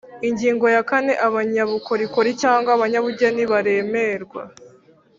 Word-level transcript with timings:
Ingingo 0.27 0.65
ya 0.75 0.81
kane 0.89 1.13
Abanyabukorikori 1.27 2.31
cyangwa 2.41 2.69
abanyabugeni 2.73 3.43
baremerwa 3.51 4.41